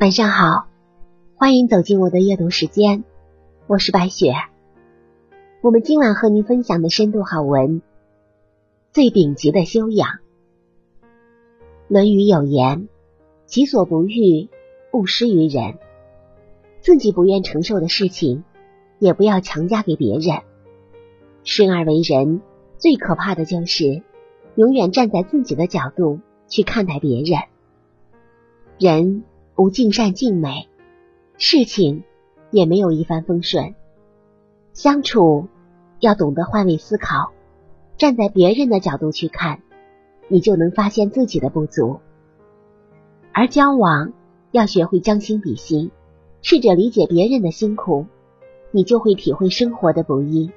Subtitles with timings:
[0.00, 0.68] 晚上好，
[1.34, 3.02] 欢迎走进我的阅读时间，
[3.66, 4.32] 我是白雪。
[5.60, 7.82] 我们今晚和您分享的深度好文，
[8.92, 10.08] 最顶级的修养。
[11.88, 12.88] 《论语》有言
[13.46, 14.48] ：“己所不欲，
[14.92, 15.78] 勿施于人。”
[16.80, 18.44] 自己不愿承受的事情，
[19.00, 20.42] 也不要强加给别人。
[21.42, 22.40] 生而为人，
[22.76, 24.04] 最可怕的就是
[24.54, 27.42] 永远站在自己的角度去看待别人。
[28.78, 29.24] 人。
[29.58, 30.68] 无尽善尽美，
[31.36, 32.04] 事情
[32.52, 33.74] 也没有一帆风顺。
[34.72, 35.48] 相处
[35.98, 37.32] 要懂得换位思考，
[37.96, 39.60] 站在别人的角度去看，
[40.28, 41.98] 你就能发现自己的不足。
[43.32, 44.12] 而交往
[44.52, 45.90] 要学会将心比心，
[46.40, 48.06] 试着理解别人的辛苦，
[48.70, 50.52] 你就会体会生活的不易。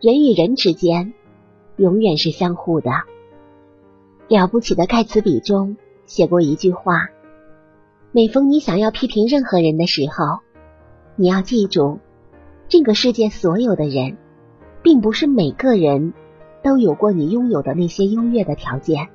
[0.00, 1.12] 人与人之间
[1.74, 2.92] 永远是相互的。
[4.28, 7.08] 了不起的盖茨比中写过一句话。
[8.16, 10.40] 每逢你想要批评任何人的时候，
[11.16, 11.98] 你要记住，
[12.66, 14.16] 这个世界所有的人，
[14.82, 16.14] 并不是每个人
[16.62, 19.08] 都有过你拥有的那些优越的条件。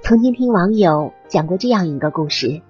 [0.00, 2.62] 曾经听网友讲过这样一个故事：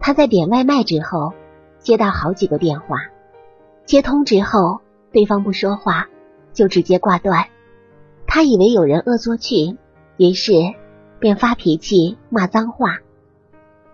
[0.00, 1.34] 他在点外卖之后，
[1.78, 2.96] 接到好几个电话，
[3.84, 4.80] 接通之后，
[5.12, 6.08] 对方不说话，
[6.54, 7.44] 就直接挂断。
[8.26, 9.76] 他以为有人恶作剧，
[10.16, 10.54] 于是
[11.18, 13.00] 便发脾气骂脏话。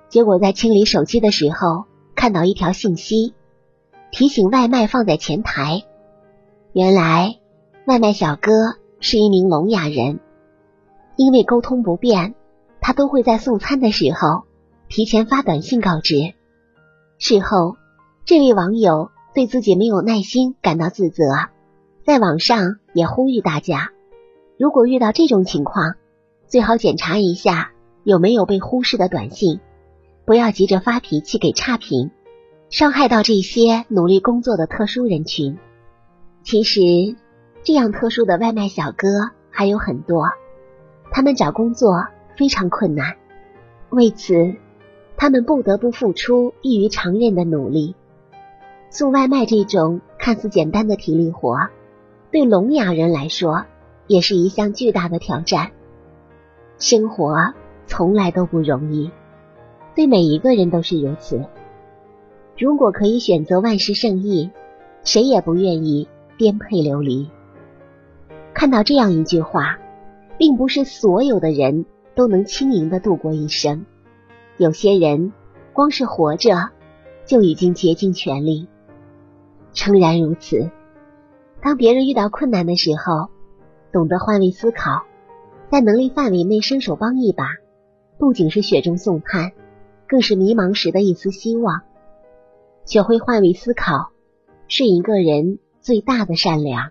[0.08, 3.34] 结果在清理手机的时候，看到一条信息，
[4.10, 5.84] 提醒外卖放在前台。
[6.72, 7.38] 原来
[7.86, 8.52] 外卖小哥
[9.00, 10.20] 是一名聋哑人，
[11.16, 12.34] 因为沟通不便，
[12.80, 14.44] 他都会在送餐的时候
[14.88, 16.14] 提前发短信告知。
[17.18, 17.76] 事后，
[18.24, 21.24] 这位网友对自己没有耐心感到自责，
[22.04, 23.90] 在网上也呼吁大家，
[24.58, 25.96] 如果遇到这种情况，
[26.46, 27.72] 最好检查一下
[28.04, 29.60] 有没有被忽视的短信。
[30.28, 32.10] 不要急着发脾气给差评，
[32.68, 35.56] 伤害到这些努力工作的特殊人群。
[36.42, 36.82] 其实，
[37.62, 39.08] 这样特殊的外卖小哥
[39.48, 40.26] 还有很多，
[41.10, 43.16] 他们找工作非常困难，
[43.88, 44.54] 为此
[45.16, 47.94] 他们不得不付出异于常人的努力。
[48.90, 51.70] 送外卖这种看似简单的体力活，
[52.30, 53.64] 对聋哑人来说
[54.06, 55.70] 也是一项巨大的挑战。
[56.78, 57.54] 生活
[57.86, 59.10] 从来都不容易。
[59.98, 61.44] 对每一个人都是如此。
[62.56, 64.48] 如果可以选择万事胜意，
[65.02, 67.28] 谁也不愿意颠沛流离。
[68.54, 69.80] 看到这样一句话，
[70.38, 73.86] 并不是所有的人都能轻盈的度过一生。
[74.56, 75.32] 有些人
[75.72, 76.54] 光是活着
[77.26, 78.68] 就已经竭尽全力。
[79.72, 80.70] 诚然如此，
[81.60, 83.30] 当别人遇到困难的时候，
[83.90, 85.02] 懂得换位思考，
[85.72, 87.46] 在能力范围内伸手帮一把，
[88.16, 89.50] 不仅是雪中送炭。
[90.08, 91.82] 更是迷茫时的一丝希望。
[92.86, 94.10] 学会换位思考，
[94.66, 96.90] 是一个人最大的善良。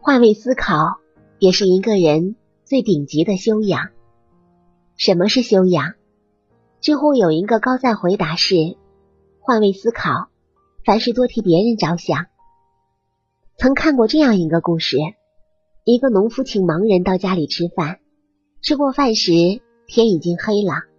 [0.00, 0.98] 换位思考
[1.38, 3.90] 也是一个人最顶级的修养。
[4.96, 5.94] 什么是修养？
[6.80, 8.76] 知乎有一个高赞回答是：
[9.38, 10.28] 换位思考，
[10.84, 12.26] 凡事多替别人着想。
[13.56, 14.96] 曾看过这样一个故事：
[15.84, 18.00] 一个农夫请盲人到家里吃饭，
[18.62, 19.32] 吃过饭时
[19.86, 20.89] 天已经黑了。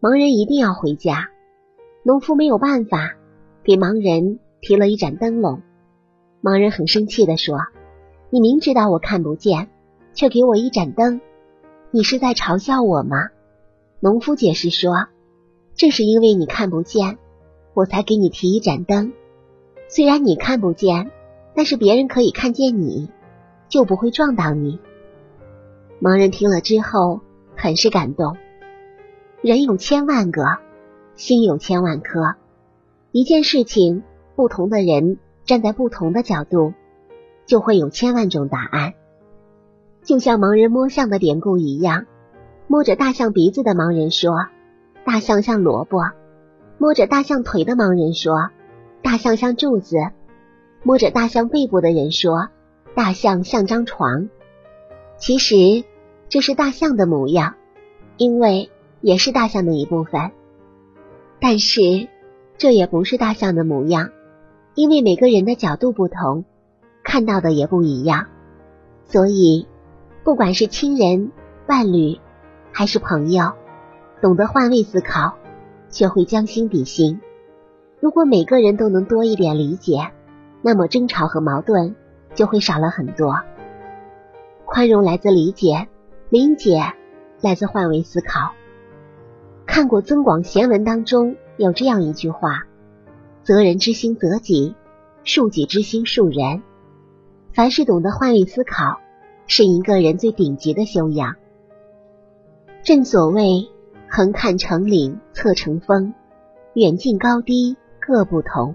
[0.00, 1.28] 盲人一定要回家，
[2.04, 3.16] 农夫没有办法，
[3.62, 5.60] 给盲人提了一盏灯笼。
[6.42, 7.58] 盲人很生气的说
[8.32, 9.68] ：“你明知道我看不见，
[10.14, 11.20] 却给我一盏灯，
[11.90, 13.28] 你是在嘲笑我吗？”
[14.00, 15.08] 农夫解释说
[15.76, 17.18] ：“正是因为你看不见，
[17.74, 19.12] 我才给你提一盏灯。
[19.90, 21.10] 虽然你看不见，
[21.54, 23.10] 但是别人可以看见你，
[23.68, 24.78] 就不会撞到你。”
[26.00, 27.20] 盲人听了之后，
[27.54, 28.38] 很是感动。
[29.42, 30.58] 人有千万个，
[31.14, 32.34] 心有千万颗。
[33.10, 34.02] 一件事情，
[34.36, 36.74] 不同的人站在不同的角度，
[37.46, 38.92] 就会有千万种答案。
[40.02, 42.04] 就像盲人摸象的典故一样，
[42.66, 44.48] 摸着大象鼻子的盲人说
[45.06, 46.10] ：“大象像萝卜。”
[46.76, 48.50] 摸着大象腿的盲人说
[49.00, 49.96] ：“大象像柱子。”
[50.84, 52.50] 摸着大象背部的人说
[52.94, 54.28] ：“大象像张床。”
[55.16, 55.82] 其实
[56.28, 57.54] 这是大象的模样，
[58.18, 58.70] 因为。
[59.00, 60.30] 也是大象的一部分，
[61.40, 62.08] 但是
[62.58, 64.10] 这也不是大象的模样，
[64.74, 66.44] 因为每个人的角度不同，
[67.02, 68.26] 看到的也不一样。
[69.06, 69.66] 所以，
[70.22, 71.32] 不管是亲人、
[71.66, 72.20] 伴侣
[72.72, 73.52] 还是朋友，
[74.20, 75.34] 懂得换位思考，
[75.88, 77.20] 学会将心比心。
[78.00, 80.10] 如果每个人都能多一点理解，
[80.62, 81.96] 那么争吵和矛盾
[82.34, 83.40] 就会少了很多。
[84.66, 85.88] 宽容来自理解，
[86.28, 86.82] 理解
[87.40, 88.52] 来自换位思考。
[89.70, 92.66] 看过《增广贤文》当中有这样一句话
[93.44, 94.74] ：“择人之心择己，
[95.24, 96.64] 恕己之心恕人。”
[97.54, 98.98] 凡是懂得换位思考，
[99.46, 101.36] 是一个人最顶级的修养。
[102.82, 103.70] 正所谓
[104.10, 106.14] “横看成岭侧成峰，
[106.74, 108.74] 远近高低各不同”。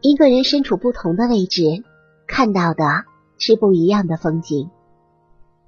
[0.00, 1.84] 一个人身处不同的位置，
[2.26, 3.04] 看到的
[3.36, 4.70] 是不一样的风景。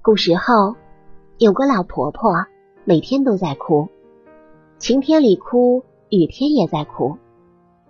[0.00, 0.74] 古时候
[1.36, 2.46] 有个老婆婆，
[2.84, 3.90] 每天都在哭，
[4.78, 7.17] 晴天里哭，雨天也在哭，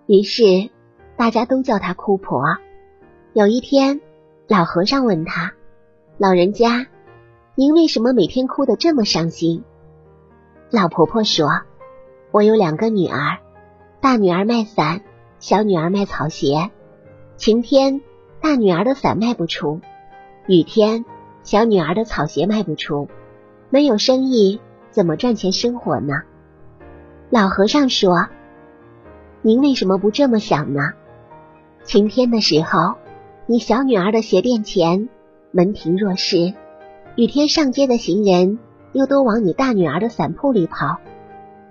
[0.07, 0.71] 于是
[1.17, 2.45] 大家都叫她哭婆。
[3.33, 4.01] 有一天，
[4.47, 5.53] 老和尚问他
[6.17, 6.87] ：“老人家，
[7.57, 9.65] 您为什么每天哭得这么伤心？”
[10.71, 11.49] 老婆婆说
[12.31, 13.39] ：“我有两个女儿，
[14.01, 15.03] 大女儿卖伞，
[15.41, 16.71] 小女儿卖草鞋。
[17.37, 18.01] 晴天，
[18.41, 19.81] 大女儿的伞卖不出；
[20.47, 21.05] 雨天，
[21.43, 23.09] 小女儿的草鞋卖不出。
[23.71, 24.61] 没有生意，
[24.91, 26.15] 怎么赚钱生活呢？”
[27.31, 28.29] 老和尚说
[29.43, 30.93] ：“您为什么不这么想呢？
[31.85, 32.95] 晴天的时候。”
[33.49, 35.09] 你小女儿的鞋店前
[35.53, 36.53] 门庭若市，
[37.15, 38.59] 雨天上街的行人
[38.93, 40.99] 又都往你大女儿的伞铺里跑，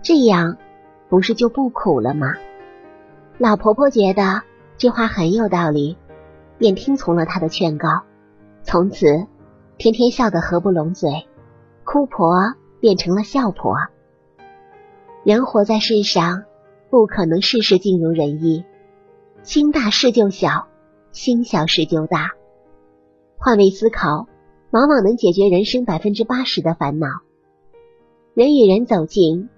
[0.02, 0.56] 这样
[1.10, 2.36] 不是就不苦了吗？
[3.38, 4.44] 老婆婆觉得
[4.78, 5.98] 这话很有道理，
[6.58, 8.04] 便听从了他的劝告，
[8.64, 9.06] 从此
[9.78, 11.28] 天天笑得合不拢嘴，
[11.84, 13.76] 哭婆变成了笑婆。
[15.26, 16.44] 人活在世上，
[16.92, 18.64] 不可能事事尽如人意，
[19.42, 20.68] 心大事就小。
[21.12, 22.34] 心小事就大，
[23.38, 24.28] 换位思考
[24.70, 27.08] 往往能解决人生百分之八十的烦恼。
[28.36, 29.50] 人与人走近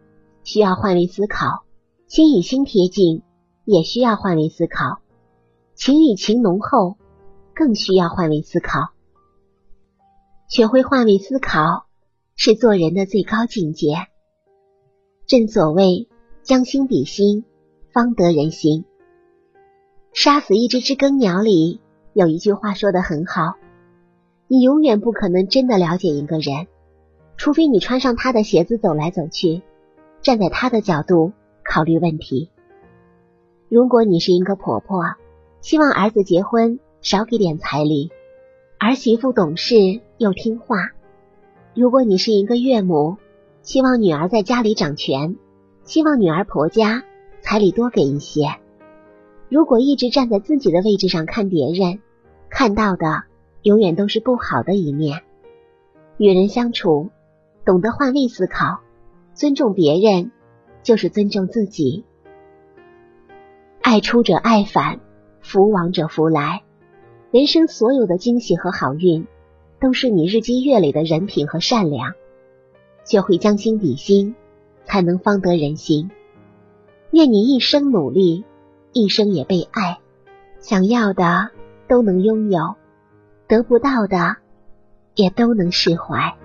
[0.44, 1.66] 需要换位思考，
[2.08, 3.24] 心与心贴近
[3.66, 5.00] 也需要换位思考，
[5.74, 6.96] 情与情浓厚
[7.54, 8.92] 更需要换位思考。
[10.48, 11.88] 学会换位思考
[12.38, 14.08] 是做人的最高境界。
[15.28, 16.08] 正所谓
[16.42, 17.44] 将心比心，
[17.92, 18.86] 方得人心。
[20.14, 21.82] 杀死一只知更鸟里
[22.14, 23.56] 有一句话说的很好：
[24.48, 26.68] 你永远不可能真的了解一个人，
[27.36, 29.64] 除非你穿上他的鞋子走来走去，
[30.22, 32.50] 站在他的角度考虑问题。
[33.68, 35.04] 如果你是一个婆婆，
[35.60, 38.12] 希望儿子结婚少给点彩礼，
[38.80, 39.76] 儿媳妇懂事
[40.20, 40.78] 又听话；
[41.76, 43.18] 如果你是一个岳母，
[43.68, 45.36] 希望女儿在家里掌权，
[45.84, 47.04] 希望女儿婆家
[47.42, 48.46] 彩礼多给一些。
[49.50, 52.00] 如果一直站在自己的位置上看别人，
[52.50, 53.24] 看到的
[53.64, 55.22] 永远都是不好的一面。
[56.16, 57.10] 与人相处，
[57.66, 58.80] 懂得换位思考，
[59.34, 60.32] 尊重别人，
[60.82, 62.06] 就是尊重自己。
[63.82, 65.02] 爱出者爱返，
[65.42, 66.64] 福往者福来。
[67.32, 69.28] 人生所有的惊喜和好运，
[69.82, 72.14] 都是你日积月累的人品和善良。
[73.08, 74.36] 学会将心比心，
[74.86, 76.12] 才能方得人心。
[77.10, 78.46] 愿你一生努力。
[78.94, 80.00] 一生也被爱，
[80.60, 81.52] 想要的
[81.88, 82.76] 都能拥有，
[83.48, 84.38] 得不到的
[85.14, 86.36] 也都能释怀。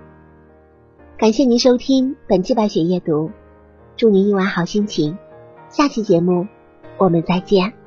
[1.17, 3.31] 感谢您收听本期白雪夜读，
[3.97, 5.17] 祝您一晚好心情。
[5.69, 6.45] 下期节目
[6.99, 7.82] 我们再见。